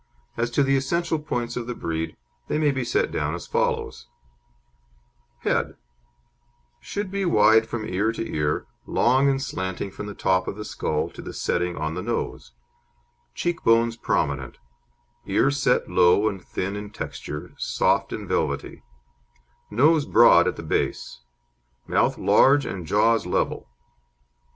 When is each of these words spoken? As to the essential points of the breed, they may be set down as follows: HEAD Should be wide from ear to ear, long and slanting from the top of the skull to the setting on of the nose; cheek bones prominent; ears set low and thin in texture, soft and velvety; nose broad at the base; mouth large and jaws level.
As 0.35 0.49
to 0.57 0.63
the 0.63 0.75
essential 0.75 1.19
points 1.19 1.55
of 1.55 1.67
the 1.67 1.75
breed, 1.75 2.17
they 2.47 2.57
may 2.57 2.71
be 2.71 2.83
set 2.83 3.11
down 3.11 3.35
as 3.35 3.45
follows: 3.45 4.07
HEAD 5.43 5.75
Should 6.79 7.11
be 7.11 7.23
wide 7.23 7.67
from 7.67 7.85
ear 7.85 8.11
to 8.13 8.27
ear, 8.27 8.65
long 8.87 9.29
and 9.29 9.39
slanting 9.39 9.91
from 9.91 10.07
the 10.07 10.15
top 10.15 10.47
of 10.47 10.55
the 10.55 10.65
skull 10.65 11.11
to 11.11 11.21
the 11.21 11.33
setting 11.35 11.77
on 11.77 11.95
of 11.95 12.03
the 12.03 12.11
nose; 12.11 12.51
cheek 13.35 13.63
bones 13.63 13.95
prominent; 13.95 14.57
ears 15.27 15.61
set 15.61 15.87
low 15.87 16.27
and 16.27 16.43
thin 16.43 16.75
in 16.75 16.89
texture, 16.89 17.53
soft 17.59 18.11
and 18.11 18.27
velvety; 18.27 18.81
nose 19.69 20.07
broad 20.07 20.47
at 20.47 20.55
the 20.55 20.63
base; 20.63 21.21
mouth 21.85 22.17
large 22.17 22.65
and 22.65 22.87
jaws 22.87 23.27
level. 23.27 23.69